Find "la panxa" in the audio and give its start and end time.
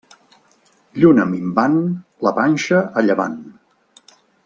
2.29-2.83